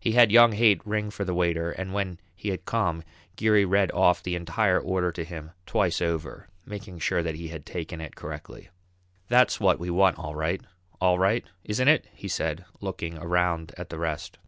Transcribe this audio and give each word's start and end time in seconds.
He 0.00 0.12
had 0.12 0.32
young 0.32 0.52
Haight 0.52 0.80
ring 0.86 1.10
for 1.10 1.26
the 1.26 1.34
waiter, 1.34 1.72
and 1.72 1.92
when 1.92 2.20
he 2.34 2.48
had 2.48 2.64
come, 2.64 3.02
Geary 3.36 3.66
read 3.66 3.92
off 3.92 4.22
the 4.22 4.34
entire 4.34 4.80
order 4.80 5.12
to 5.12 5.26
him 5.26 5.50
twice 5.66 6.00
over, 6.00 6.48
making 6.64 7.00
sure 7.00 7.22
that 7.22 7.34
he 7.34 7.48
had 7.48 7.66
taken 7.66 8.00
it 8.00 8.16
correctly. 8.16 8.70
"That's 9.28 9.60
what 9.60 9.78
we 9.78 9.90
want 9.90 10.18
all 10.18 10.34
right, 10.34 10.62
all 11.02 11.18
right 11.18 11.44
isn't 11.64 11.86
it?" 11.86 12.08
he 12.14 12.28
said, 12.28 12.64
looking 12.80 13.18
around 13.18 13.74
at 13.76 13.90
the 13.90 13.98
rest. 13.98 14.38